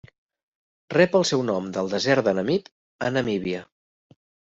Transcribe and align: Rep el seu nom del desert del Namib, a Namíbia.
Rep 0.93 1.17
el 1.19 1.25
seu 1.31 1.43
nom 1.49 1.67
del 1.75 1.91
desert 1.91 2.25
del 2.29 2.39
Namib, 2.39 2.71
a 3.09 3.13
Namíbia. 3.19 3.61